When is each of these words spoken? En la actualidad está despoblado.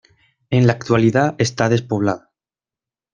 En 0.49 0.65
la 0.65 0.73
actualidad 0.73 1.35
está 1.37 1.69
despoblado. 1.69 2.23